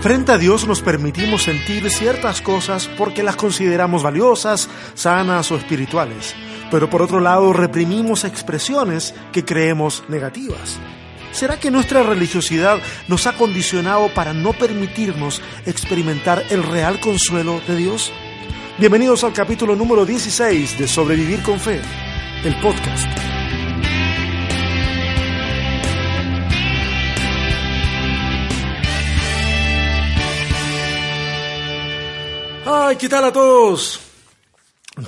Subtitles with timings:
[0.00, 6.34] Frente a Dios nos permitimos sentir ciertas cosas porque las consideramos valiosas, sanas o espirituales,
[6.70, 10.78] pero por otro lado reprimimos expresiones que creemos negativas.
[11.32, 12.78] ¿Será que nuestra religiosidad
[13.08, 18.10] nos ha condicionado para no permitirnos experimentar el real consuelo de Dios?
[18.78, 21.82] Bienvenidos al capítulo número 16 de Sobrevivir con Fe,
[22.42, 23.39] el podcast.
[32.90, 34.00] Ay, ¿qué tal a todos?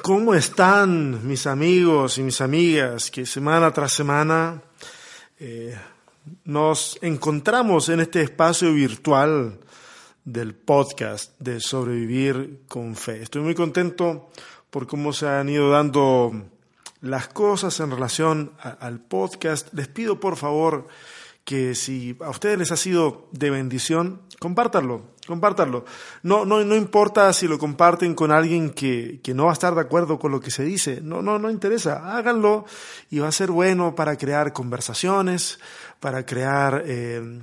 [0.02, 4.62] ¿Cómo están mis amigos y mis amigas que semana tras semana
[5.40, 5.76] eh,
[6.44, 9.58] nos encontramos en este espacio virtual
[10.24, 13.20] del podcast de sobrevivir con fe?
[13.20, 14.30] Estoy muy contento
[14.70, 16.30] por cómo se han ido dando
[17.00, 19.74] las cosas en relación al podcast.
[19.74, 20.86] Les pido por favor
[21.44, 25.84] que si a ustedes les ha sido de bendición, compártanlo, compártanlo.
[26.22, 29.74] No, no, no importa si lo comparten con alguien que, que, no va a estar
[29.74, 32.64] de acuerdo con lo que se dice, no, no, no interesa, háganlo
[33.10, 35.60] y va a ser bueno para crear conversaciones,
[36.00, 37.40] para crear eh,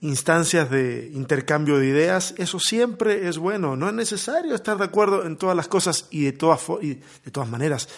[0.00, 5.24] instancias de intercambio de ideas, eso siempre es bueno, no es necesario estar de acuerdo
[5.24, 7.88] en todas las cosas y de todas, y de todas maneras.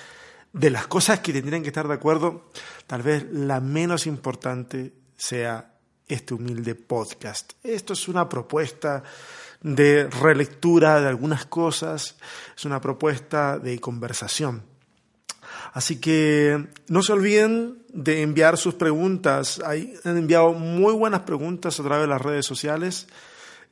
[0.50, 2.50] De las cosas que tendrían que estar de acuerdo,
[2.86, 5.77] tal vez la menos importante sea
[6.08, 7.52] este humilde podcast.
[7.62, 9.02] Esto es una propuesta
[9.60, 12.16] de relectura de algunas cosas,
[12.56, 14.62] es una propuesta de conversación.
[15.72, 19.60] Así que no se olviden de enviar sus preguntas.
[19.64, 23.06] Hay, han enviado muy buenas preguntas a través de las redes sociales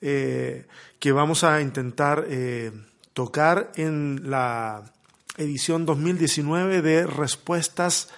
[0.00, 0.66] eh,
[0.98, 2.70] que vamos a intentar eh,
[3.12, 4.92] tocar en la
[5.38, 8.10] edición 2019 de Respuestas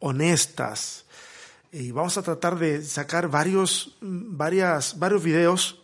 [0.00, 1.03] Honestas
[1.74, 5.82] y vamos a tratar de sacar varios, varias, varios videos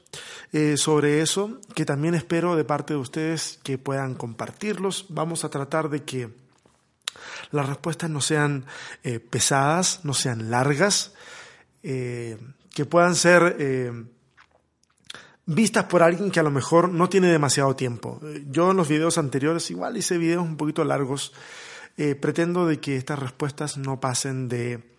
[0.53, 5.07] eh, sobre eso que también espero de parte de ustedes que puedan compartirlos.
[5.09, 6.31] Vamos a tratar de que
[7.51, 8.67] las respuestas no sean
[9.03, 11.13] eh, pesadas, no sean largas,
[11.83, 12.39] eh,
[12.73, 13.57] que puedan ser
[15.45, 18.21] vistas por alguien que a lo mejor no tiene demasiado tiempo.
[18.49, 21.33] Yo en los videos anteriores igual hice videos un poquito largos.
[22.21, 24.90] pretendo de que estas respuestas no pasen de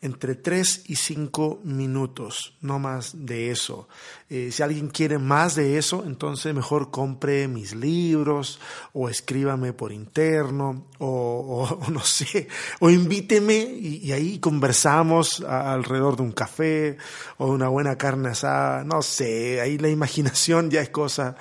[0.00, 3.88] entre 3 y 5 minutos, no más de eso.
[4.28, 8.60] Eh, si alguien quiere más de eso, entonces mejor compre mis libros
[8.92, 12.48] o escríbame por interno o, no sé,
[12.80, 16.98] o invíteme y, ahí conversamos alrededor de un café
[17.38, 21.36] o de una buena carne asada, no sé, ahí la imaginación ya es cosa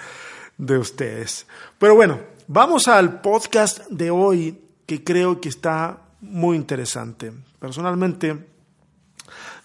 [0.58, 1.48] de ustedes.
[1.78, 7.34] Pero bueno, vamos al podcast de hoy que creo que está muy interesante.
[7.64, 8.46] Personalmente,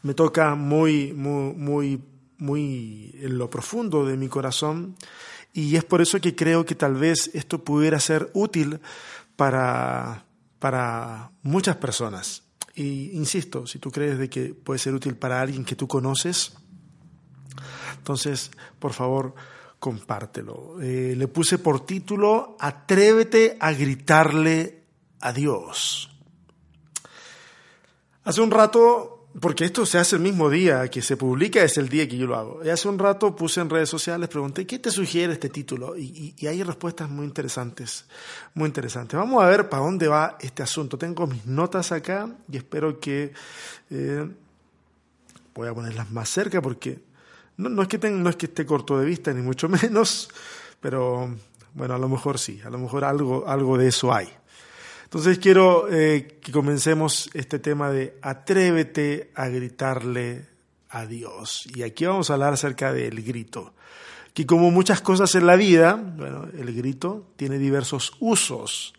[0.04, 2.00] me toca muy, muy,
[2.38, 4.94] muy, en lo profundo de mi corazón
[5.52, 8.78] y es por eso que creo que tal vez esto pudiera ser útil
[9.34, 10.26] para,
[10.60, 12.44] para muchas personas.
[12.76, 16.52] Y insisto, si tú crees de que puede ser útil para alguien que tú conoces,
[17.96, 19.34] entonces, por favor,
[19.80, 20.80] compártelo.
[20.80, 24.84] Eh, le puse por título Atrévete a gritarle
[25.18, 26.14] a Dios.
[28.28, 31.88] Hace un rato porque esto se hace el mismo día que se publica, es el
[31.88, 32.60] día que yo lo hago.
[32.62, 35.96] Y hace un rato puse en redes sociales, pregunté, ¿qué te sugiere este título?
[35.96, 38.04] Y, hay respuestas muy interesantes,
[38.52, 39.18] muy interesantes.
[39.18, 40.98] Vamos a ver para dónde va este asunto.
[40.98, 43.32] Tengo mis notas acá y espero que...
[43.88, 44.28] Eh,
[45.54, 47.00] voy a ponerlas más cerca porque
[47.56, 50.28] no, es que no es que esté corto de vista, ni mucho menos,
[50.82, 51.34] pero
[51.72, 54.28] bueno, a lo mejor sí, a lo mejor algo, algo de eso hay.
[55.08, 60.44] Entonces quiero eh, que comencemos este tema de atrévete a gritarle
[60.90, 61.66] a Dios.
[61.74, 63.72] Y aquí vamos a hablar acerca del grito.
[64.34, 68.92] Que como muchas cosas en la vida, bueno, el grito tiene diversos usos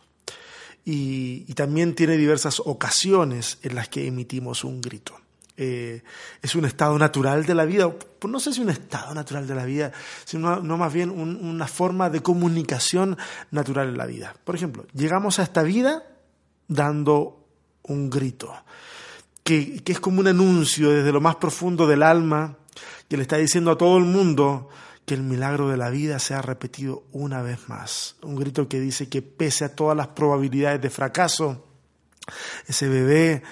[0.83, 5.13] y, también tiene diversas ocasiones en las que emitimos un grito.
[5.61, 6.03] Eh,
[6.41, 9.55] es un estado natural de la vida, pues no sé si un estado natural de
[9.55, 9.91] la vida,
[10.23, 13.17] sino no más bien una forma de comunicación
[13.51, 14.33] natural en la vida.
[14.45, 16.03] Por ejemplo, llegamos a esta vida
[16.69, 17.45] dando
[17.83, 18.55] un grito,
[19.43, 22.55] que, que es como un anuncio desde lo más profundo del alma,
[23.09, 24.69] que le está diciendo a todo el mundo
[25.05, 28.15] que el milagro de la vida se ha repetido una vez más.
[28.21, 31.67] Un grito que dice que pese a todas las probabilidades de fracaso,
[32.65, 33.43] ese bebé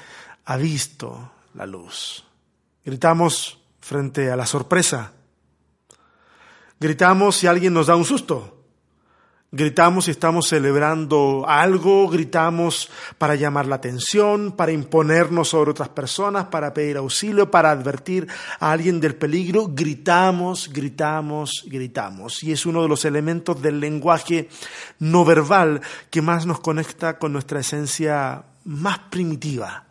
[0.45, 2.23] ha visto la luz.
[2.85, 5.11] Gritamos frente a la sorpresa.
[6.79, 8.53] Gritamos si alguien nos da un susto.
[9.49, 16.47] Gritamos si estamos celebrando algo, gritamos para llamar la atención, para imponernos sobre otras personas,
[16.47, 18.27] para pedir auxilio, para advertir
[18.59, 19.69] a alguien del peligro.
[19.69, 22.43] Gritamos, gritamos, gritamos.
[22.43, 24.49] Y es uno de los elementos del lenguaje
[24.99, 25.81] no verbal
[26.11, 29.85] que más nos conecta con nuestra esencia más primitiva.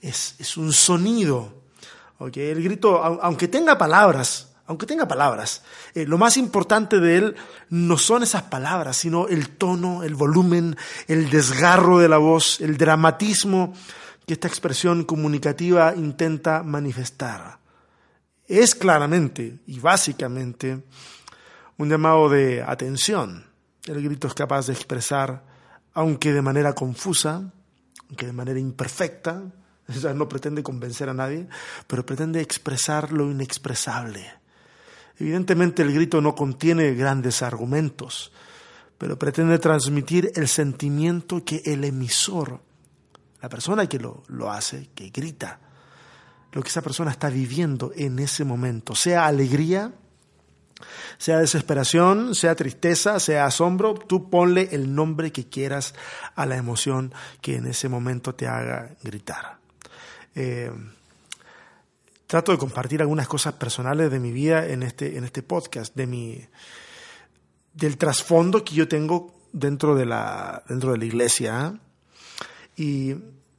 [0.00, 1.62] Es, es un sonido.
[2.18, 5.62] El grito, aunque tenga palabras, aunque tenga palabras.
[5.94, 7.36] Eh, lo más importante de él
[7.70, 10.76] no son esas palabras, sino el tono, el volumen,
[11.06, 13.74] el desgarro de la voz, el dramatismo
[14.26, 17.58] que esta expresión comunicativa intenta manifestar.
[18.48, 20.84] Es claramente y básicamente
[21.76, 23.44] un llamado de atención.
[23.84, 25.44] El grito es capaz de expresar,
[25.94, 27.52] aunque de manera confusa,
[28.08, 29.42] aunque de manera imperfecta,
[30.14, 31.48] no pretende convencer a nadie,
[31.86, 34.26] pero pretende expresar lo inexpresable
[35.18, 38.32] Evidentemente el grito no contiene grandes argumentos,
[38.98, 42.60] pero pretende transmitir el sentimiento que el emisor,
[43.40, 45.60] la persona que lo, hace, que grita,
[46.52, 49.92] lo que esa persona está viviendo en ese momento, sea alegría,
[51.16, 55.94] sea desesperación, sea tristeza, sea asombro, tú ponle el nombre que quieras
[56.34, 59.65] a la emoción que en ese momento te haga gritar.
[60.36, 60.70] Eh,
[62.26, 66.06] trato de compartir algunas cosas personales de mi vida en este, en este podcast, de
[66.06, 66.40] mi,
[67.72, 71.72] del trasfondo que yo tengo dentro de la, dentro de la iglesia.
[71.74, 71.78] ¿eh?
[72.76, 73.14] Y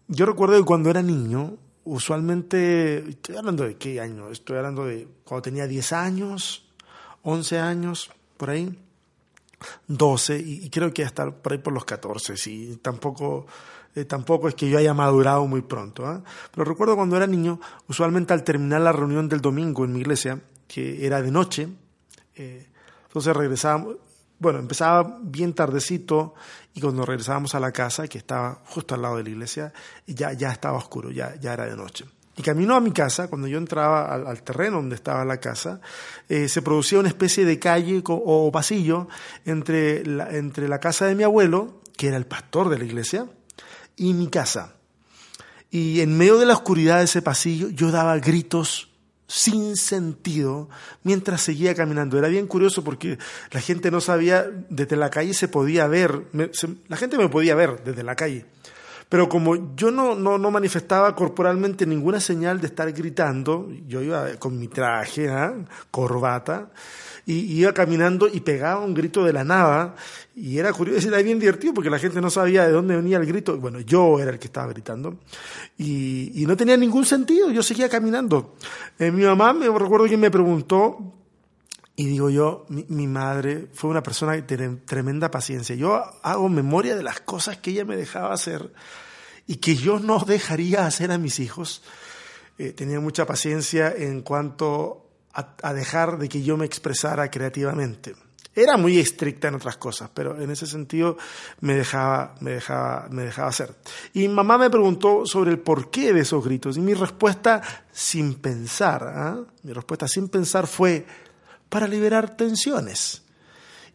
[0.07, 5.07] yo recuerdo que cuando era niño, usualmente, estoy hablando de qué año, estoy hablando de
[5.24, 6.69] cuando tenía 10 años,
[7.24, 8.77] 11 años, por ahí,
[9.88, 13.47] 12, y, creo que hasta por ahí por los 14, sí, tampoco
[13.97, 16.05] eh, tampoco es que yo haya madurado muy pronto.
[16.05, 16.21] ¿ah?
[16.51, 20.39] Pero recuerdo cuando era niño, usualmente al terminar la reunión del domingo en mi iglesia,
[20.67, 21.67] que era de noche,
[22.35, 22.67] eh,
[23.07, 23.95] entonces regresábamos,
[24.38, 26.35] bueno, empezaba bien tardecito
[26.75, 29.73] y cuando regresábamos a la casa, que estaba justo al lado de la iglesia,
[30.05, 32.05] ya, ya estaba oscuro, ya, ya era de noche.
[32.35, 35.81] Y camino a mi casa, cuando yo entraba al, terreno donde estaba la casa,
[36.29, 39.07] eh, se producía una especie de calle o pasillo
[39.43, 40.03] entre
[40.38, 43.27] entre la casa de mi abuelo, que era el pastor de la iglesia,
[43.97, 44.75] y mi casa.
[45.69, 48.89] Y en medio de la oscuridad de ese pasillo yo daba gritos
[49.27, 50.69] sin sentido
[51.03, 52.17] mientras seguía caminando.
[52.17, 53.17] Era bien curioso porque
[53.51, 56.23] la gente no sabía, desde la calle se podía ver,
[56.88, 58.45] la gente me podía ver desde la calle.
[59.09, 64.36] Pero como yo no, no, no, manifestaba corporalmente ninguna señal de estar gritando, yo iba
[64.36, 65.54] con mi traje, ¿ah?
[65.92, 66.71] corbata,
[67.25, 69.95] y iba caminando y pegaba un grito de la nada
[70.33, 73.25] y era curioso, era bien divertido porque la gente no sabía de dónde venía el
[73.25, 73.57] grito.
[73.57, 75.18] Bueno, yo era el que estaba gritando
[75.77, 78.56] y, no tenía ningún sentido, yo seguía caminando.
[78.98, 81.16] Eh, mi mamá, me recuerdo que me preguntó,
[81.99, 85.75] y digo yo, mi, madre fue una persona que tiene tremenda paciencia.
[85.75, 88.71] Yo hago memoria de las cosas que ella me dejaba hacer
[89.47, 91.81] y que yo no dejaría hacer a mis hijos.
[92.59, 98.15] Eh, tenía mucha paciencia en cuanto a, dejar de que yo me expresara creativamente.
[98.53, 101.17] Era muy estricta en otras cosas, pero en ese sentido
[101.61, 103.73] me dejaba, me dejaba, me dejaba hacer.
[104.13, 107.59] Y mamá me preguntó sobre el porqué de esos gritos y mi respuesta
[107.91, 109.39] sin pensar, ¿ah?
[109.63, 111.26] mi respuesta sin pensar fue
[111.69, 113.23] para liberar tensiones.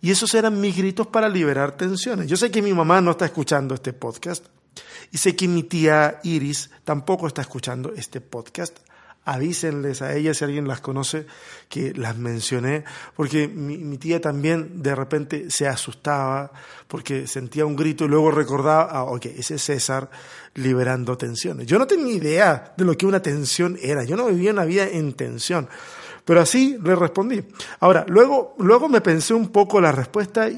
[0.01, 2.27] Y esos eran mis gritos para liberar tensiones.
[2.27, 4.45] Yo sé que mi mamá no está escuchando este podcast
[5.13, 8.79] y sé que mi tía Iris tampoco está escuchando este podcast
[9.25, 11.27] avísenles a ellas si alguien las conoce
[11.69, 12.85] que las mencioné,
[13.15, 16.51] porque mi, tía también de repente se asustaba
[16.89, 20.11] porque sentía un grito y luego recordaba, ah, ok, ese es César
[20.55, 21.67] liberando tensiones.
[21.67, 24.89] Yo no tenía idea de lo que una tensión era, yo no vivía una vida
[24.89, 25.69] en tensión,
[26.25, 27.43] pero así le respondí.
[27.81, 30.49] Ahora, luego, luego me pensé un poco la respuesta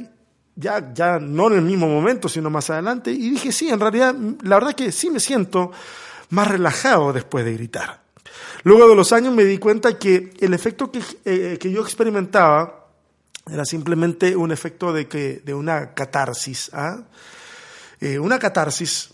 [0.57, 4.15] ya, ya no en el mismo momento, sino más adelante, y dije, sí, en realidad,
[4.43, 5.73] la verdad que sí me siento
[6.31, 8.03] más relajado después de gritar.
[8.63, 12.89] Luego de los años me di cuenta que el efecto que, eh, que yo experimentaba
[13.51, 16.71] era simplemente un efecto de, que, de una catarsis.
[16.73, 17.03] ¿ah?
[18.01, 19.11] Eh, una catarsis,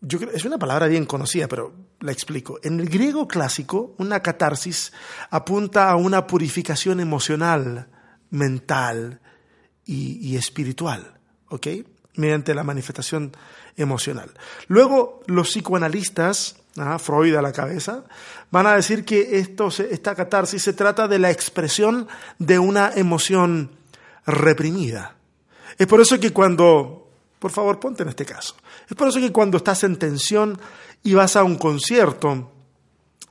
[0.00, 1.72] yo creo, es una palabra bien conocida, pero
[2.02, 2.60] la explico.
[2.62, 4.92] En el griego clásico, una catarsis
[5.30, 7.88] apunta a una purificación emocional,
[8.30, 9.20] mental
[9.84, 11.18] y, espiritual,
[11.48, 11.66] ¿ok?
[12.16, 13.32] Mediante la manifestación
[13.76, 14.30] emocional.
[14.68, 16.62] Luego, los psicoanalistas
[16.98, 18.04] Freud a la cabeza,
[18.50, 23.70] van a decir que esto, esta catarsis se trata de la expresión de una emoción
[24.26, 25.16] reprimida.
[25.78, 28.56] Es por eso que cuando, por favor, ponte en este caso,
[28.88, 30.58] es por eso que cuando estás en tensión
[31.02, 32.50] y vas a un concierto,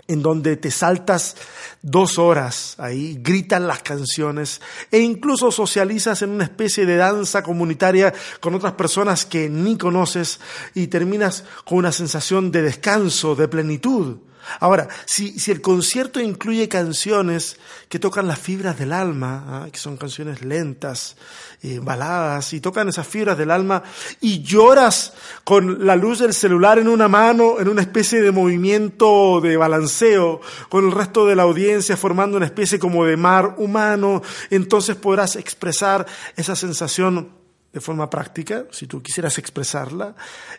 [0.08, 1.38] en donde te saltas
[1.82, 4.62] dos horas ahí, gritan las canciones
[4.92, 10.40] e incluso socializas en una especie de danza comunitaria con otras personas que ni conoces
[10.74, 14.18] y terminas con una sensación de descanso, de plenitud.
[14.60, 17.58] Ahora, si, si, el concierto incluye canciones
[17.90, 19.68] que tocan las fibras del alma, ¿ah?
[19.72, 21.16] que son canciones lentas,
[21.62, 23.84] eh, baladas, y tocan esas fibras del alma,
[24.20, 29.40] y lloras con la luz del celular en una mano, en una especie de movimiento
[29.42, 34.22] de balanceo, con el resto de la audiencia formando una especie como de mar humano,
[34.50, 36.06] entonces podrás expresar
[36.36, 37.30] esa sensación
[37.74, 40.16] de forma práctica, si tú quisieras expresarla,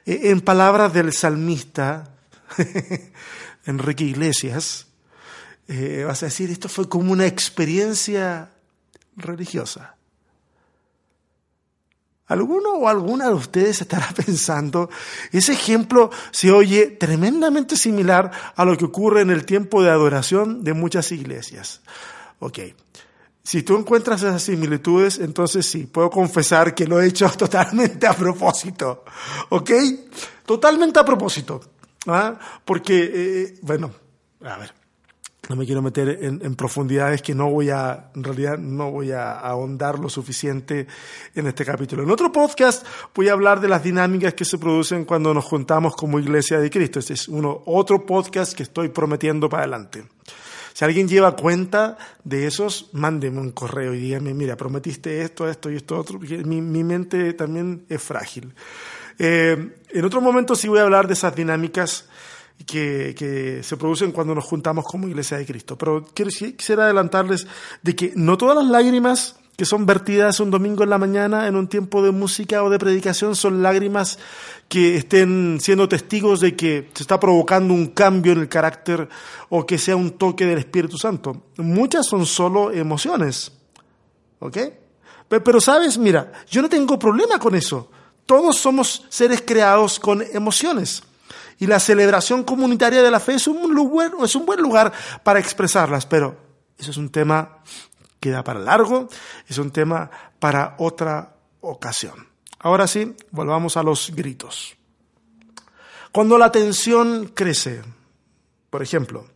[0.06, 2.14] eh, en palabras del salmista.
[3.64, 4.86] Enrique Iglesias,
[5.68, 8.50] eh, vas a decir, esto fue como una experiencia
[9.16, 9.96] religiosa.
[12.26, 14.88] ¿Alguno o alguna de ustedes estará pensando,
[15.32, 20.64] ese ejemplo se oye tremendamente similar a lo que ocurre en el tiempo de adoración
[20.64, 21.82] de muchas iglesias?
[22.38, 22.58] Ok,
[23.44, 28.14] si tú encuentras esas similitudes, entonces sí, puedo confesar que lo he hecho totalmente a
[28.14, 29.04] propósito.
[29.50, 29.70] ¿Ok?
[30.46, 31.60] Totalmente a propósito.
[32.06, 32.38] ¿Ah?
[32.64, 33.92] Porque, eh, bueno,
[34.44, 34.74] a ver,
[35.48, 39.32] no me quiero meter en, profundidades que no voy a, en realidad no voy a
[39.32, 40.86] ahondar lo suficiente
[41.34, 42.04] en este capítulo.
[42.04, 45.96] En otro podcast voy a hablar de las dinámicas que se producen cuando nos juntamos
[45.96, 47.00] como Iglesia de Cristo.
[47.00, 50.04] Este es uno, otro podcast que estoy prometiendo para adelante.
[50.74, 55.70] Si alguien lleva cuenta de esos, mándeme un correo y dígame, mira, prometiste esto, esto
[55.70, 58.54] y esto otro, mi, mi mente también es frágil.
[59.18, 62.08] Eh, en otro momento sí voy a hablar de esas dinámicas
[62.66, 65.76] que, que, se producen cuando nos juntamos como Iglesia de Cristo.
[65.76, 67.46] Pero quisiera adelantarles
[67.82, 71.56] de que no todas las lágrimas que son vertidas un domingo en la mañana en
[71.56, 74.18] un tiempo de música o de predicación son lágrimas
[74.68, 79.08] que estén siendo testigos de que se está provocando un cambio en el carácter
[79.50, 81.48] o que sea un toque del Espíritu Santo.
[81.58, 83.52] Muchas son solo emociones.
[84.38, 84.58] ¿Ok?
[85.28, 87.90] Pero sabes, mira, yo no tengo problema con eso.
[88.32, 91.02] Todos somos seres creados con emociones.
[91.58, 94.90] Y la celebración comunitaria de la fe es un, lugar, es un buen lugar
[95.22, 96.34] para expresarlas, pero
[96.78, 97.58] eso es un tema
[98.18, 99.06] que da para largo,
[99.46, 102.26] es un tema para otra ocasión.
[102.58, 104.76] Ahora sí, volvamos a los gritos.
[106.10, 107.82] Cuando la tensión crece,
[108.70, 109.26] por ejemplo,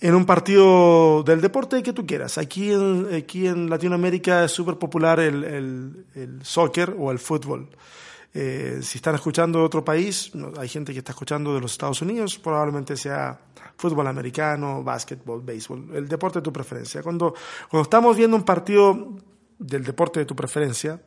[0.00, 2.38] en un partido del deporte que tú quieras.
[2.38, 7.68] Aquí en, aquí en Latinoamérica es súper popular el, el, el, soccer o el fútbol.
[8.36, 12.02] Eh, si están escuchando de otro país, hay gente que está escuchando de los Estados
[12.02, 13.38] Unidos, probablemente sea
[13.76, 17.02] fútbol americano, básquetbol, béisbol, el deporte de tu preferencia.
[17.02, 17.34] Cuando,
[17.70, 19.14] cuando estamos viendo un partido
[19.58, 21.00] del deporte de tu preferencia,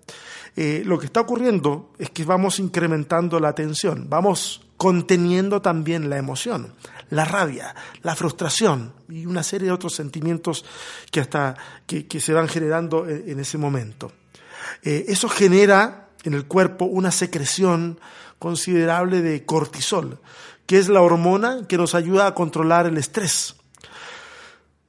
[0.55, 6.17] eh, lo que está ocurriendo es que vamos incrementando la tensión, vamos conteniendo también la
[6.17, 6.73] emoción,
[7.09, 10.65] la rabia, la frustración y una serie de otros sentimientos
[11.11, 14.11] que, hasta, que, que se van generando en, ese momento.
[14.83, 17.99] Eh, eso genera en el cuerpo una secreción
[18.39, 20.19] considerable de cortisol,
[20.65, 23.55] que es la hormona que nos ayuda a controlar el estrés.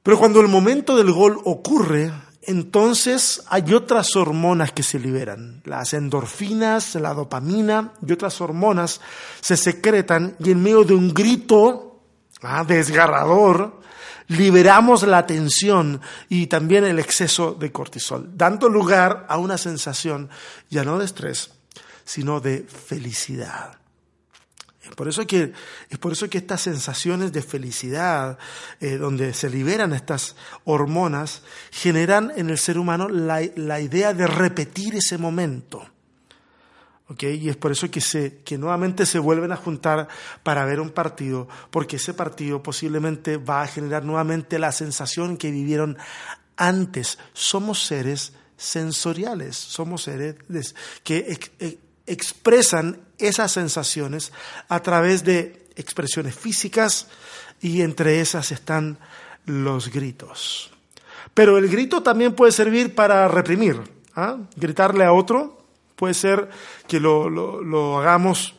[0.03, 2.11] Pero cuando el momento del gol ocurre,
[2.41, 5.61] entonces hay otras hormonas que se liberan.
[5.65, 9.01] Las endorfinas, la dopamina y otras hormonas
[9.41, 11.88] se secretan y en medio de un grito
[12.41, 13.81] ah, desgarrador,
[14.27, 20.29] liberamos la tensión y también el exceso de cortisol, dando lugar a una sensación
[20.69, 21.51] ya no de estrés,
[22.05, 23.79] sino de felicidad.
[24.95, 25.53] Por eso que,
[25.89, 28.37] es por eso que estas sensaciones de felicidad,
[28.79, 34.27] eh, donde se liberan estas hormonas, generan en el ser humano la, la idea de
[34.27, 35.87] repetir ese momento.
[37.09, 37.35] ¿Okay?
[37.35, 40.07] Y es por eso que, se, que nuevamente se vuelven a juntar
[40.43, 45.49] para ver un partido, porque ese partido posiblemente va a generar nuevamente la sensación que
[45.49, 45.97] vivieron
[46.55, 47.17] antes.
[47.33, 50.35] Somos seres sensoriales, somos seres
[51.03, 51.39] que
[52.05, 54.31] expresan esas sensaciones
[54.67, 57.07] a través de expresiones físicas
[57.61, 58.99] y entre esas están
[59.45, 60.71] los gritos.
[61.33, 63.81] Pero el grito también puede servir para reprimir.
[64.15, 64.37] ¿ah?
[64.55, 65.58] Gritarle a otro
[65.99, 66.49] puede ser
[66.87, 68.55] que lo, lo, hagamos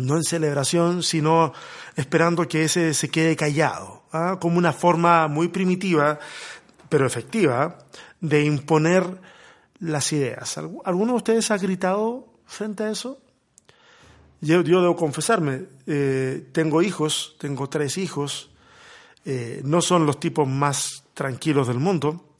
[0.00, 1.52] no en celebración, sino
[1.94, 4.38] esperando que ese se quede callado, ¿ah?
[4.40, 6.18] como una forma muy primitiva,
[6.88, 7.78] pero efectiva,
[8.20, 9.04] de imponer
[9.78, 10.58] las ideas.
[10.84, 13.20] ¿Alguno de ustedes ha gritado frente a eso?
[14.40, 18.50] Yo, debo confesarme, eh, tengo hijos, tengo tres hijos,
[19.24, 22.34] eh, no son los tipos más tranquilos del mundo,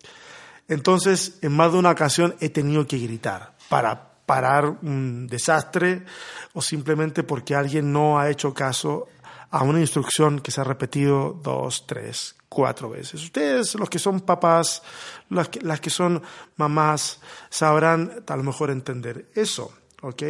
[0.67, 6.05] entonces en más de una ocasión he tenido que gritar para parar un desastre
[6.53, 9.09] o simplemente porque alguien no ha hecho caso
[9.51, 13.23] a una instrucción que se ha repetido dos, tres, cuatro veces.
[13.23, 14.83] Ustedes, los que son papás,
[15.31, 16.23] las que, las que son
[16.57, 19.73] mamás, sabrán a lo mejor entender eso.
[20.03, 20.23] ¿ok?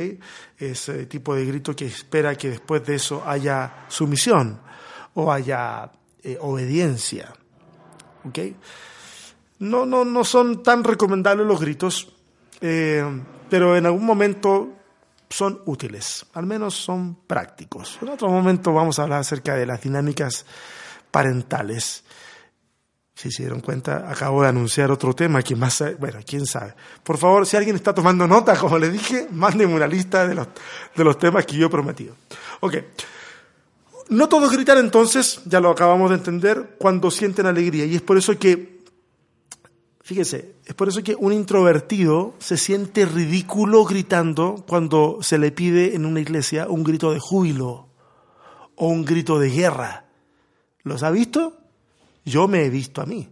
[0.58, 4.60] Ese tipo de grito que espera que después de eso haya sumisión
[5.14, 5.90] o haya
[6.22, 7.32] eh, obediencia,
[8.24, 8.38] ¿ok?
[9.60, 12.12] No, no, no son tan recomendables los gritos,
[12.60, 13.02] eh,
[13.48, 14.72] pero en algún momento
[15.28, 17.98] son útiles, al menos son prácticos.
[18.00, 20.46] En otro momento vamos a hablar acerca de las dinámicas
[21.10, 22.04] parentales.
[23.14, 26.74] Si se dieron cuenta, acabo de anunciar otro tema que más, bueno, quién sabe.
[27.02, 30.48] Por favor, si alguien está tomando nota, como le dije, mándenme una lista de los,
[30.94, 32.14] de los temas que yo he prometido.
[32.60, 32.76] Ok.
[34.10, 37.86] No todos gritan entonces, ya lo acabamos de entender, cuando sienten alegría.
[37.86, 38.75] Y es por eso que,
[40.06, 45.96] fíjese, es por eso que un introvertido se siente ridículo gritando cuando se le pide
[45.96, 47.88] en una iglesia un grito de júbilo
[48.76, 50.04] o un grito de guerra.
[50.84, 51.58] ¿Los ha visto?
[52.24, 53.28] Yo me he visto a mí.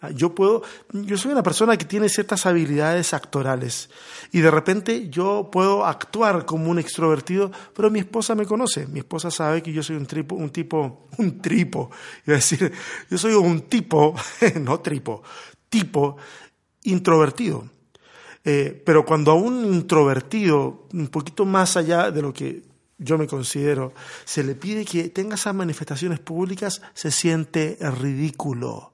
[0.00, 3.90] Ah, yo puedo, yo soy una persona que tiene ciertas habilidades actorales
[4.30, 9.00] y de repente yo puedo actuar como un extrovertido, pero mi esposa me conoce, mi
[9.00, 11.90] esposa sabe que yo soy un tipo, un tipo, un tripo,
[12.28, 12.70] a decir,
[13.10, 14.14] yo soy un tipo,
[14.60, 15.22] no tripo,
[15.76, 16.16] tipo
[16.84, 17.68] introvertido.
[18.44, 22.62] Eh, pero cuando a un introvertido, un poquito más allá de lo que
[22.96, 23.92] yo me considero,
[24.24, 28.92] se le pide que tenga esas manifestaciones públicas, se siente ridículo.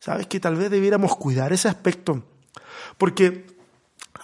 [0.00, 2.24] ¿Sabes que tal vez debiéramos cuidar ese aspecto?
[2.98, 3.46] Porque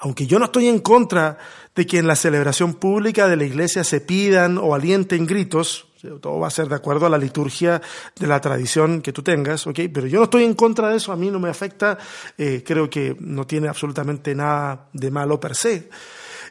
[0.00, 1.38] aunque yo no estoy en contra
[1.74, 5.87] de que en la celebración pública de la iglesia se pidan o alienten gritos,
[6.20, 7.82] todo va a ser de acuerdo a la liturgia
[8.14, 9.80] de la tradición que tú tengas, ¿ok?
[9.92, 11.98] Pero yo no estoy en contra de eso, a mí no me afecta,
[12.36, 15.88] eh, creo que no tiene absolutamente nada de malo per se.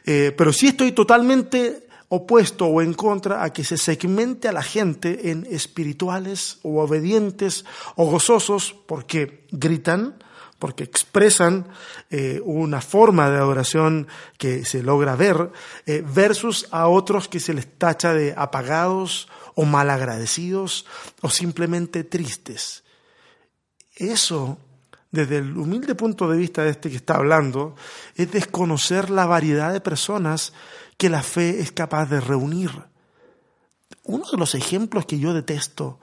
[0.04, 4.62] Eh, pero sí estoy totalmente opuesto o en contra a que se segmente a la
[4.62, 7.64] gente en espirituales o obedientes
[7.96, 10.22] o gozosos porque gritan,
[10.58, 11.68] porque expresan
[12.10, 15.52] eh, una forma de adoración que se logra ver,
[16.14, 19.28] versus a otros que se les tacha de apagados
[19.58, 20.86] o malagradecidos
[21.20, 22.84] o simplemente tristes.
[23.96, 24.56] Eso,
[25.10, 27.74] desde el humilde punto de vista de este que está hablando,
[28.14, 30.52] es desconocer la variedad de personas
[30.96, 32.70] que la fe es capaz de reunir.
[34.04, 35.98] Uno de los ejemplos que yo detesto,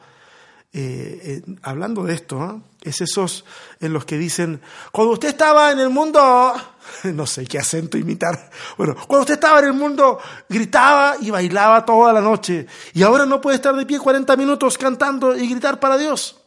[0.78, 2.90] eh, hablando de esto, ¿eh?
[2.90, 3.46] es esos
[3.80, 4.60] en los que dicen,
[4.92, 6.54] cuando usted estaba en el mundo,
[7.06, 11.86] no sé qué acento imitar, bueno, cuando usted estaba en el mundo, gritaba y bailaba
[11.86, 15.80] toda la noche, y ahora no puede estar de pie 40 minutos cantando y gritar
[15.80, 16.42] para Dios.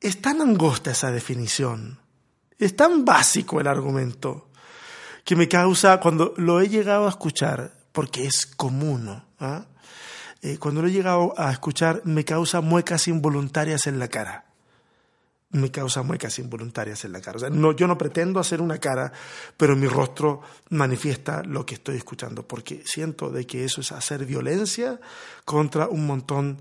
[0.00, 1.98] Es tan angosta esa definición,
[2.60, 4.50] es tan básico el argumento,
[5.24, 9.64] que me causa, cuando lo he llegado a escuchar, porque es común, ¿ah?
[10.42, 14.44] Eh, cuando lo he llegado a escuchar, me causa muecas involuntarias en la cara.
[15.50, 17.36] Me causa muecas involuntarias en la cara.
[17.36, 19.12] O sea, no, yo no pretendo hacer una cara,
[19.56, 24.26] pero mi rostro manifiesta lo que estoy escuchando, porque siento de que eso es hacer
[24.26, 25.00] violencia
[25.44, 26.60] contra un montón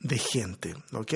[0.00, 0.74] de gente.
[0.92, 1.14] ¿Ok?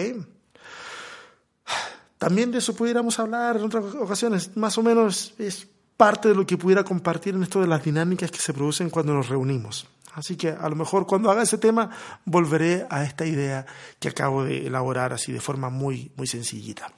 [2.19, 4.57] También de eso pudiéramos hablar en otras ocasiones.
[4.57, 8.31] Más o menos es parte de lo que pudiera compartir en esto de las dinámicas
[8.31, 9.87] que se producen cuando nos reunimos.
[10.19, 11.91] Así que a lo mejor cuando haga ese tema
[12.25, 13.65] volveré a esta idea
[14.01, 16.93] que acabo de elaborar así de forma muy, muy sencillita.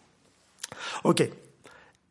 [1.02, 1.20] Ok,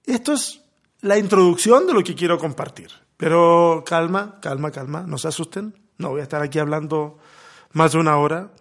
[0.06, 0.62] esto es
[1.02, 2.92] la introducción de lo que quiero compartir.
[3.18, 5.74] Pero calma, calma, calma, no se asusten.
[5.98, 7.18] No voy a estar aquí hablando
[7.74, 8.52] más de una hora.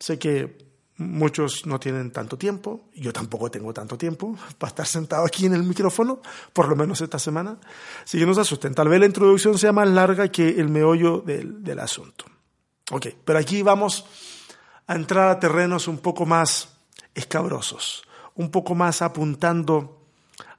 [0.00, 0.63] Sé que
[0.96, 5.54] Muchos no tienen tanto tiempo, yo tampoco tengo tanto tiempo para estar sentado aquí en
[5.54, 6.20] el micrófono,
[6.52, 7.58] por lo menos esta semana.
[8.04, 11.18] Así que no se asusten, tal vez la introducción sea más larga que el meollo
[11.18, 12.26] del, del asunto.
[12.90, 14.04] Ok, pero aquí vamos
[14.86, 16.76] a entrar a terrenos un poco más
[17.14, 18.04] escabrosos,
[18.34, 20.02] un poco más apuntando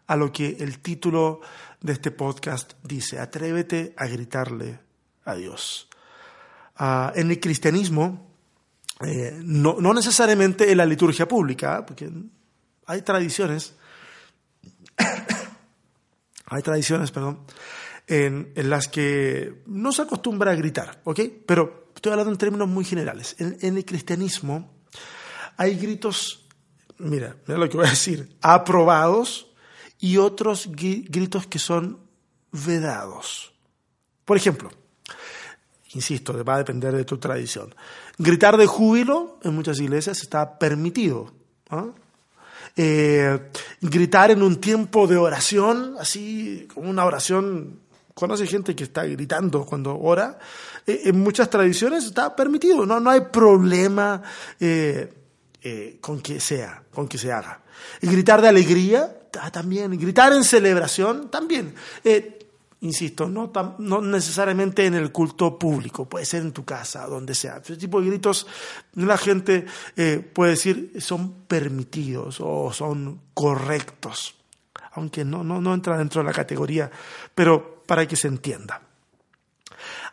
[0.07, 1.41] a lo que el título
[1.81, 4.79] de este podcast dice, atrévete a gritarle
[5.23, 5.87] a Dios.
[6.75, 8.34] Ah, en el cristianismo,
[9.01, 12.09] eh, no, no, necesariamente en la liturgia pública, porque
[12.85, 13.75] hay tradiciones,
[16.45, 17.41] hay tradiciones, perdón,
[18.07, 21.19] en, en, las que no se acostumbra a gritar, ¿ok?
[21.45, 23.35] Pero estoy hablando en términos muy generales.
[23.39, 24.71] En, en el cristianismo
[25.57, 26.47] hay gritos,
[26.97, 29.51] mira, mira lo que voy a decir, aprobados
[29.99, 31.99] y otros gritos que son
[32.51, 33.53] vedados.
[34.23, 34.71] Por ejemplo,
[35.95, 37.73] insisto, va a depender de tu tradición.
[38.17, 41.31] Gritar de júbilo en muchas iglesias está permitido.
[41.69, 41.87] ¿ah?
[42.75, 47.79] Eh, gritar en un tiempo de oración, así como una oración
[48.13, 50.37] conoce gente que está gritando cuando ora.
[50.85, 54.21] Eh, en muchas tradiciones está permitido, no, no hay problema
[54.59, 55.11] eh,
[56.01, 57.61] con que sea, con que se haga.
[58.01, 59.17] Y gritar de alegría,
[59.51, 59.91] también.
[59.97, 61.73] gritar en celebración, también.
[62.85, 67.57] Insisto, no, no necesariamente en el culto público, puede ser en tu casa, donde sea.
[67.57, 68.47] Ese tipo de gritos,
[68.93, 69.65] la gente
[70.33, 74.35] puede decir son permitidos o son correctos
[74.95, 76.89] aunque no, no, no entra dentro de la categoría,
[77.33, 78.81] pero para que se entienda.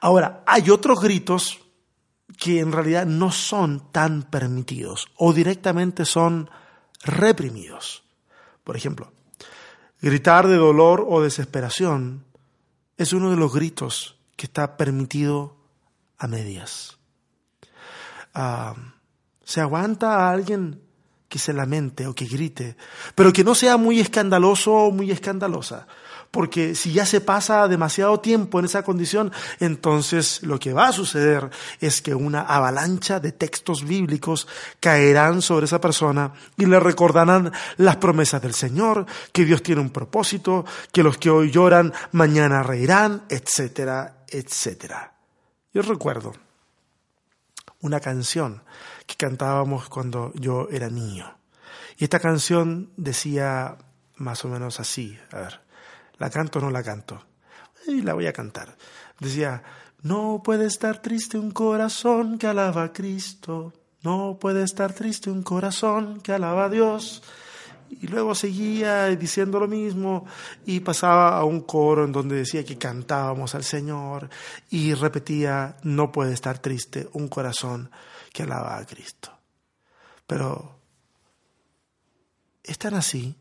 [0.01, 1.61] Ahora, hay otros gritos
[2.39, 6.51] que en realidad no son tan permitidos o directamente son
[7.05, 8.03] reprimidos.
[8.65, 9.13] Por ejemplo,
[10.01, 12.25] gritar de dolor o desesperación
[13.03, 15.57] es uno de los gritos que está permitido
[16.19, 16.99] a medias.
[18.35, 18.75] Ah,
[19.45, 20.81] ¿Se aguanta a alguien
[21.33, 22.77] que se lamente o que grite,
[23.15, 25.87] pero que no sea muy escandaloso o muy escandalosa.
[26.33, 30.93] Porque si ya se pasa demasiado tiempo en esa condición, entonces lo que va a
[30.93, 34.49] suceder es que una avalancha de textos bíblicos
[34.81, 39.91] caerán sobre esa persona y le recordarán las promesas del Señor, que Dios tiene un
[39.91, 45.13] propósito, que los que hoy lloran mañana reirán, etcétera, etcétera.
[45.75, 46.33] Yo recuerdo
[47.83, 48.63] una canción
[49.07, 51.37] que cantábamos cuando yo era niño.
[51.99, 53.77] Y esta canción decía
[54.17, 55.62] más o menos así, a ver,
[56.23, 57.21] ¿la canto o no la canto?
[57.89, 58.77] Y la voy a cantar.
[59.19, 59.61] Decía,
[60.03, 65.43] no puede estar triste un corazón que alaba a Cristo, no puede estar triste un
[65.43, 67.25] corazón que alaba a Dios.
[67.91, 70.25] Y luego seguía diciendo lo mismo
[70.65, 74.31] y pasaba a un coro en donde decía que cantábamos al Señor
[74.71, 77.91] y repetía, no puede estar triste un corazón
[78.33, 79.37] que alaba a Cristo.
[80.29, 80.79] Pero,
[82.63, 83.37] ¿es tan así?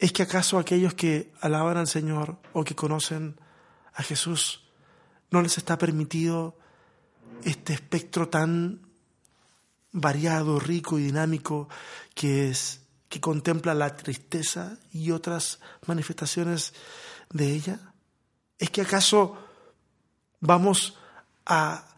[0.00, 3.38] ¿Es que acaso aquellos que alaban al Señor o que conocen
[3.92, 4.64] a Jesús
[5.30, 6.56] no les está permitido
[7.44, 8.80] este espectro tan
[9.92, 11.68] variado, rico y dinámico
[12.14, 16.72] que es que contempla la tristeza y otras manifestaciones
[17.28, 17.92] de ella?
[18.58, 19.36] ¿Es que acaso
[20.40, 20.96] vamos
[21.44, 21.90] a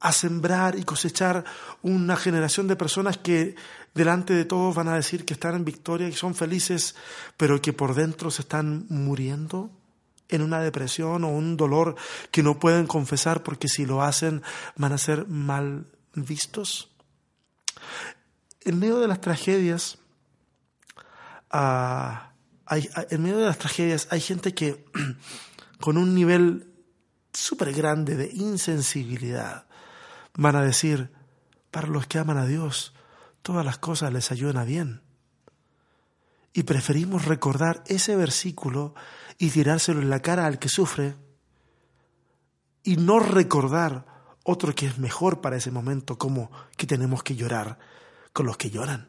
[0.00, 1.44] a sembrar y cosechar
[1.82, 3.54] una generación de personas que
[3.94, 6.94] delante de todos van a decir que están en victoria y son felices,
[7.36, 9.70] pero que por dentro se están muriendo
[10.28, 11.96] en una depresión o un dolor
[12.30, 14.42] que no pueden confesar porque si lo hacen
[14.76, 16.90] van a ser mal vistos.
[18.62, 19.98] En medio de las tragedias,
[21.50, 22.32] ah,
[22.66, 24.84] hay, en medio de las tragedias hay gente que
[25.80, 26.70] con un nivel
[27.32, 29.66] súper grande de insensibilidad,
[30.34, 31.10] van a decir,
[31.70, 32.94] para los que aman a Dios,
[33.42, 35.02] todas las cosas les ayudan a bien.
[36.52, 38.94] Y preferimos recordar ese versículo
[39.38, 41.16] y tirárselo en la cara al que sufre
[42.82, 44.06] y no recordar
[44.44, 47.78] otro que es mejor para ese momento, como que tenemos que llorar
[48.32, 49.08] con los que lloran.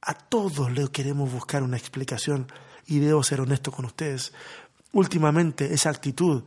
[0.00, 2.46] A todos le queremos buscar una explicación
[2.86, 4.32] y debo ser honesto con ustedes.
[4.92, 6.44] Últimamente esa actitud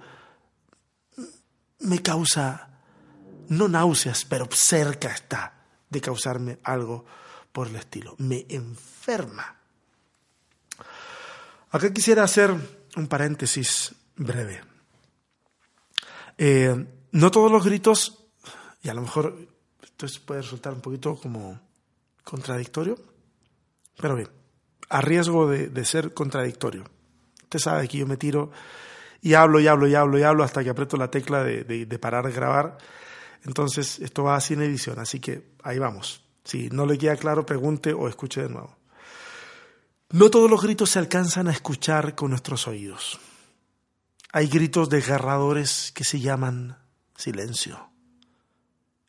[1.79, 2.68] me causa,
[3.49, 5.53] no náuseas, pero cerca está
[5.89, 7.05] de causarme algo
[7.51, 8.15] por el estilo.
[8.19, 9.55] Me enferma.
[11.71, 12.51] Acá quisiera hacer
[12.95, 14.61] un paréntesis breve.
[16.37, 18.17] Eh, no todos los gritos,
[18.81, 19.35] y a lo mejor
[19.81, 21.59] esto puede resultar un poquito como
[22.23, 22.97] contradictorio,
[23.97, 24.29] pero bien,
[24.89, 26.85] a riesgo de, ser contradictorio.
[27.43, 28.51] Usted sabe que yo me tiro
[29.21, 31.99] y hablo y hablo y hablo y hablo hasta que aprieto la tecla de, de,
[31.99, 32.77] parar de grabar.
[33.45, 36.23] Entonces, esto va sin edición, así que ahí vamos.
[36.43, 38.75] Si no le queda claro, pregunte o escuche de nuevo.
[40.11, 43.19] No todos los gritos se alcanzan a escuchar con nuestros oídos.
[44.31, 46.77] Hay gritos desgarradores que se llaman
[47.15, 47.89] silencio.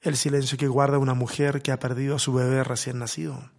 [0.03, 3.51] El silencio que guarda una mujer que ha perdido a su bebé recién nacido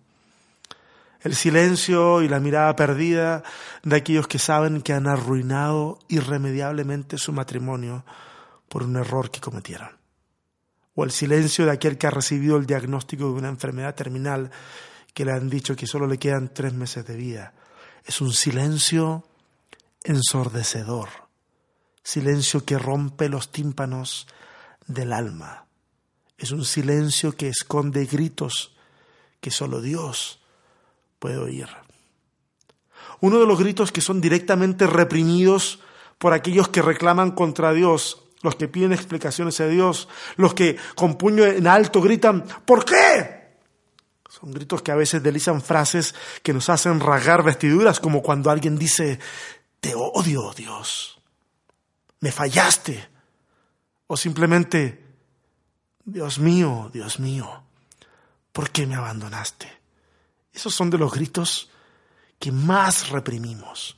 [1.24, 3.44] el silencio y la mirada perdida
[3.84, 8.04] de aquellos que saben que han arruinado irremediablemente su matrimonio
[8.68, 10.01] por un error que cometieron.
[11.04, 14.52] El silencio de aquel que ha recibido el diagnóstico de una enfermedad terminal
[15.14, 17.54] que le han dicho que solo le quedan tres meses de vida.
[18.06, 19.26] Es un silencio
[20.04, 21.10] ensordecedor,
[22.04, 24.28] silencio que rompe los tímpanos
[24.88, 25.66] del alma.
[26.38, 28.76] Es un silencio que esconde gritos
[29.40, 30.40] que solo Dios
[31.20, 31.68] puede oír.
[33.20, 35.80] Uno de los gritos que son directamente reprimidos
[36.18, 41.16] por aquellos que reclaman contra Dios, los que piden explicaciones a Dios, los que con
[41.16, 43.42] puño en alto gritan, ¿por qué?
[44.30, 48.78] Son gritos que a veces deslizan frases que nos hacen rasgar vestiduras, como cuando alguien
[48.78, 49.20] dice,
[49.80, 51.20] te odio, Dios,
[52.22, 53.10] me fallaste,
[54.08, 55.06] o simplemente,
[56.04, 57.64] Dios mío, Dios mío,
[58.52, 59.72] ¿por qué me abandonaste?
[60.54, 61.70] Esos son de los gritos
[62.40, 63.98] que más reprimimos.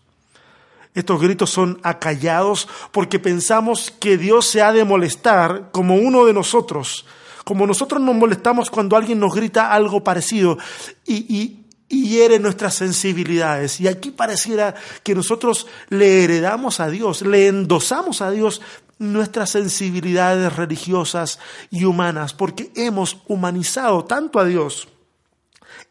[0.93, 6.33] Estos gritos son acallados porque pensamos que Dios se ha de molestar como uno de
[6.33, 7.05] nosotros,
[7.43, 10.57] como nosotros nos molestamos cuando alguien nos grita algo parecido
[11.05, 13.79] y, y, hiere nuestras sensibilidades.
[13.79, 18.61] Y aquí pareciera que nosotros le heredamos a Dios, le endosamos a Dios
[18.97, 24.87] nuestras sensibilidades religiosas y humanas, porque hemos humanizado tanto a Dios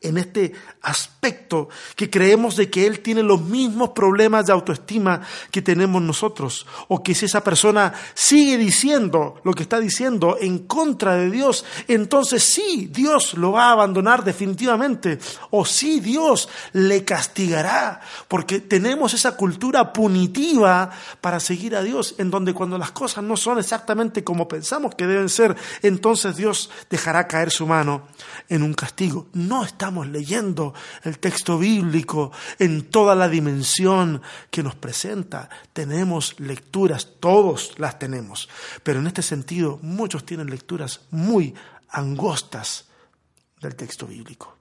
[0.02, 5.62] en este aspecto que creemos de que Él tiene los mismos problemas de autoestima que
[5.62, 6.66] tenemos nosotros.
[6.88, 11.64] O que si esa persona sigue diciendo lo que está diciendo en contra de Dios,
[11.88, 15.18] entonces sí, Dios lo va a abandonar definitivamente.
[15.50, 18.00] O sí, Dios le castigará.
[18.28, 23.36] Porque tenemos esa cultura punitiva para seguir a Dios, en donde cuando las cosas no
[23.36, 28.08] son exactamente como pensamos que deben ser, entonces Dios dejará caer su mano
[28.48, 29.26] en un castigo.
[29.32, 35.48] No estamos leyendo el texto bíblico en toda la dimensión que nos presenta.
[35.72, 38.48] Tenemos lecturas, todos las tenemos,
[38.82, 41.54] pero en este sentido muchos tienen lecturas muy
[41.90, 42.86] angostas
[43.60, 44.56] del texto bíblico.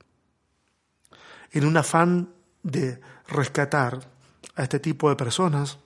[1.52, 2.30] En un afán
[2.64, 4.00] de rescatar
[4.56, 5.78] a este tipo de personas,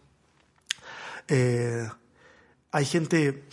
[1.28, 1.88] eh,
[2.72, 3.46] hay gente,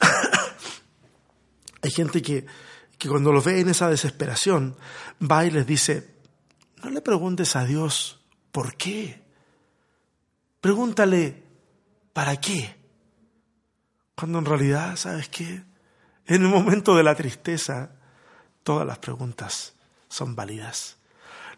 [1.82, 2.46] hay gente que,
[2.98, 4.76] que cuando los ve en esa desesperación,
[5.20, 6.14] va y les dice,
[6.82, 8.20] no le preguntes a Dios
[8.52, 9.22] por qué.
[10.60, 11.42] Pregúntale
[12.12, 12.74] para qué.
[14.14, 15.62] Cuando en realidad, ¿sabes qué?
[16.26, 17.90] En el momento de la tristeza,
[18.62, 19.74] todas las preguntas
[20.08, 20.96] son válidas.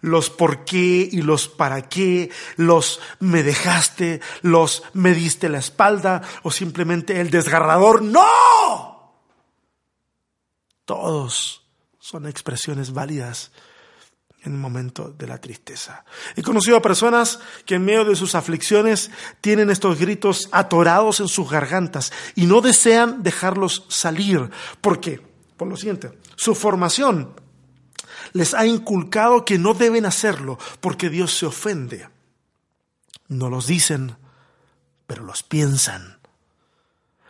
[0.01, 6.23] Los por qué y los para qué, los me dejaste, los me diste la espalda
[6.43, 8.98] o simplemente el desgarrador, no.
[10.89, 11.67] Todos
[11.99, 13.53] son expresiones válidas
[14.43, 16.07] en el momento de la tristeza.
[16.35, 19.11] He conocido a personas que en medio de sus aflicciones
[19.43, 24.49] tienen estos gritos atorados en sus gargantas y no desean dejarlos salir.
[24.81, 25.21] ¿Por qué?
[25.59, 27.35] Por lo siguiente, su formación
[28.33, 32.09] les ha inculcado que no deben hacerlo porque Dios se ofende.
[33.29, 34.17] No los dicen,
[35.07, 36.18] pero los piensan.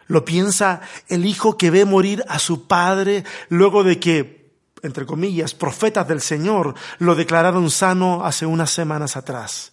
[0.08, 4.38] Lo piensa el hijo que ve morir a su padre luego de que
[4.82, 9.72] entre comillas, profetas del Señor lo declararon sano hace unas semanas atrás.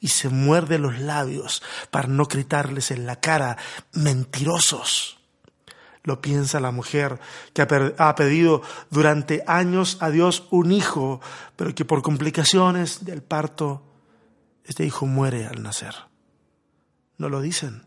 [0.00, 3.56] Y se muerde los labios para no gritarles en la cara,
[3.92, 5.18] mentirosos.
[6.02, 7.18] Lo piensa la mujer
[7.52, 11.20] que ha pedido durante años a Dios un hijo,
[11.56, 13.82] pero que por complicaciones del parto,
[14.64, 15.94] este hijo muere al nacer.
[17.18, 17.86] No lo dicen,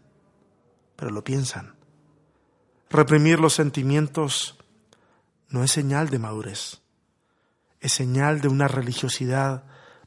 [0.96, 1.79] pero lo piensan.
[2.90, 4.58] Reprimir los sentimientos
[5.50, 6.82] no es señal de madurez,
[7.80, 9.64] es señal de una religiosidad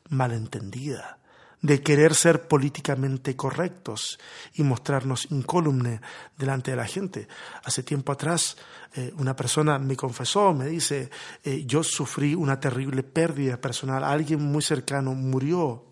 [0.09, 1.19] malentendida,
[1.61, 4.19] de querer ser políticamente correctos
[4.55, 6.01] y mostrarnos incólume
[6.37, 7.29] delante de la gente.
[7.63, 8.57] Hace tiempo atrás
[8.95, 11.09] eh, una persona me confesó, me dice,
[11.45, 15.87] eh, yo sufrí una terrible pérdida personal, alguien muy cercano murió.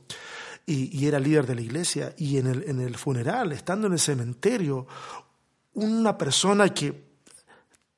[0.67, 3.99] Y, era líder de la iglesia y en el, en el funeral, estando en el
[3.99, 4.87] cementerio,
[5.75, 7.11] una persona que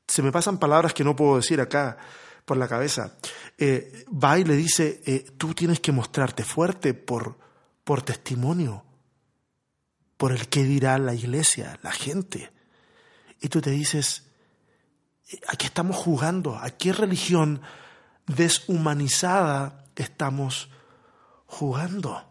[0.06, 1.96] se me pasan palabras que no puedo decir acá
[2.44, 3.16] por la cabeza.
[3.56, 7.38] Eh, va y le dice, eh, tú tienes que mostrarte fuerte por,
[7.84, 8.84] por testimonio,
[10.16, 12.52] por el que dirá la iglesia, la gente.
[13.40, 14.24] Y tú te dices,
[15.48, 16.56] ¿a qué estamos jugando?
[16.56, 17.62] ¿A qué religión
[18.26, 20.70] deshumanizada estamos
[21.46, 22.28] jugando?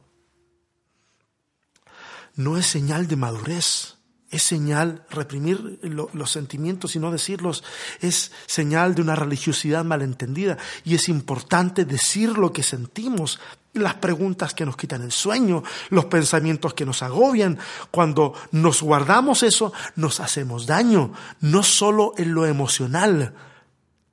[2.36, 3.98] No es señal de madurez
[4.32, 5.80] es señal, reprimir
[6.14, 7.64] los sentimientos y no decirlos,
[8.00, 10.58] es señal de una religiosidad malentendida.
[10.86, 13.40] Y es importante decir lo que sentimos,
[13.74, 17.60] las preguntas que nos quitan el sueño, los pensamientos que nos agobian.
[17.92, 23.34] Cuando nos guardamos eso, nos hacemos daño, no solo en lo emocional,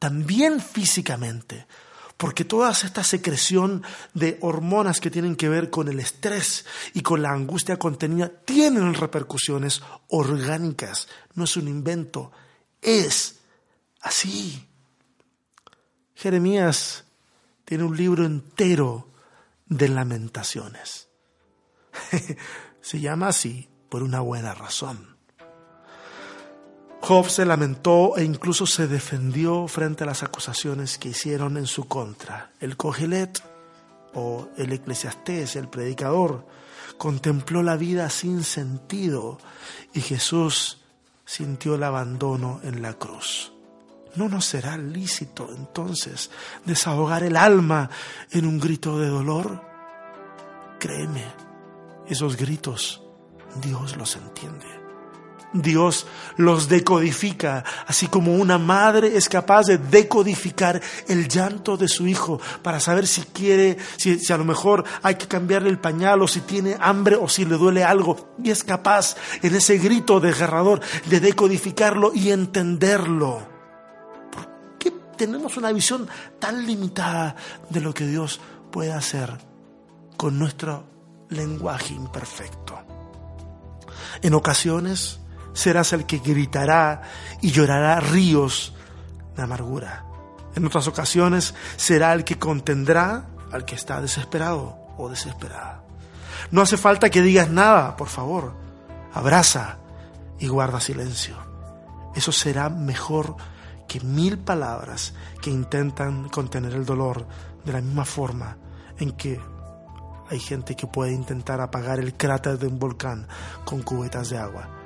[0.01, 1.67] también físicamente
[2.19, 7.23] porque toda esta secreción de hormonas que tienen que ver con el estrés y con
[7.23, 11.09] la angustia contenida tienen repercusiones orgánicas.
[11.35, 12.33] No es un invento,
[12.83, 13.39] es
[14.01, 14.67] así.
[16.17, 17.05] Jeremías
[17.65, 19.13] tiene un libro entero
[19.67, 21.09] de lamentaciones.
[22.81, 25.18] Se llama así por una buena razón.
[27.01, 31.87] Job se lamentó e incluso se defendió frente a las acusaciones que hicieron en su
[31.87, 32.51] contra.
[32.61, 33.43] El Cogelet
[34.15, 36.45] o el Eclesiastés, el predicador,
[36.99, 39.39] contempló la vida sin sentido
[39.95, 40.83] y Jesús
[41.25, 43.53] sintió el abandono en la cruz.
[44.17, 46.31] ¿No nos será lícito entonces
[46.65, 47.89] desahogar el alma
[48.33, 49.63] en un grito de dolor?
[50.81, 51.25] Créeme,
[52.09, 53.03] esos gritos
[53.63, 54.78] Dios los entiende.
[55.53, 56.07] Dios
[56.37, 62.41] los decodifica, así como una madre es capaz de decodificar el llanto de su hijo
[62.63, 66.41] para saber si quiere, si, a lo mejor hay que cambiarle el pañal o si
[66.41, 68.35] tiene hambre o si le duele algo.
[68.43, 73.41] Y es capaz en ese grito desgarrador de decodificarlo y entenderlo.
[74.31, 76.09] ¿Por qué tenemos una visión
[76.39, 77.37] tan limitada
[77.71, 79.33] de lo que Dios puede hacer
[80.19, 80.85] con nuestro
[81.31, 82.79] lenguaje imperfecto?
[84.21, 85.21] En ocasiones,
[85.59, 87.03] serás el que gritará
[87.41, 88.75] y llorará ríos
[89.37, 90.05] de amargura.
[90.55, 95.83] En otras ocasiones será el que contendrá al que está desesperado o desesperada.
[96.53, 98.55] No hace falta que digas nada, por favor.
[99.13, 99.79] Abraza
[100.39, 101.37] y guarda silencio.
[102.15, 103.35] Eso será mejor
[103.89, 107.27] que mil palabras que intentan contener el dolor
[107.65, 108.57] de la misma forma
[108.99, 109.41] en que
[110.31, 113.27] hay gente que puede intentar apagar el cráter de un volcán
[113.65, 114.78] con cubetas de agua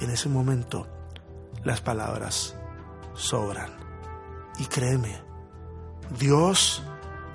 [0.00, 0.86] en ese momento
[1.64, 2.54] las palabras
[3.14, 3.70] sobran.
[4.58, 5.20] Y créeme,
[6.18, 6.82] Dios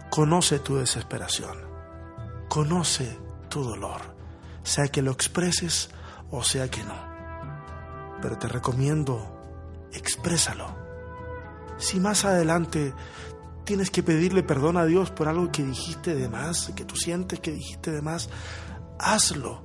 [0.09, 1.57] conoce tu desesperación,
[2.47, 3.17] conoce
[3.49, 4.01] tu dolor,
[4.63, 5.89] sea que lo expreses
[6.31, 6.95] o sea que no.
[8.21, 10.75] Pero te recomiendo, exprésalo.
[11.77, 12.93] Si más adelante
[13.63, 17.39] tienes que pedirle perdón a Dios por algo que dijiste de más, que tú sientes
[17.39, 18.29] que dijiste de más,
[18.99, 19.63] hazlo.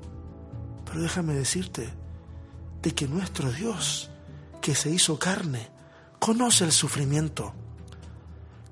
[0.84, 1.88] Pero déjame decirte,
[2.82, 4.10] de que nuestro Dios,
[4.60, 5.70] que se hizo carne,
[6.18, 7.54] conoce el sufrimiento,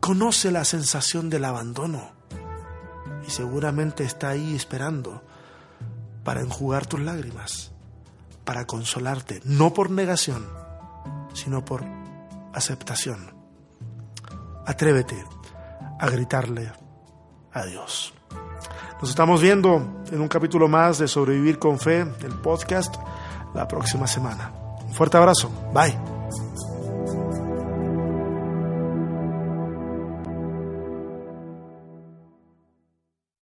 [0.00, 2.10] conoce la sensación del abandono
[3.26, 5.22] y seguramente está ahí esperando
[6.24, 7.72] para enjugar tus lágrimas,
[8.44, 10.46] para consolarte, no por negación,
[11.32, 11.84] sino por
[12.52, 13.32] aceptación.
[14.66, 15.24] Atrévete
[15.98, 16.72] a gritarle
[17.52, 18.12] a Dios.
[19.00, 22.96] Nos estamos viendo en un capítulo más de Sobrevivir con Fe, el podcast
[23.54, 24.50] la próxima semana.
[24.86, 25.50] Un fuerte abrazo.
[25.72, 26.09] Bye.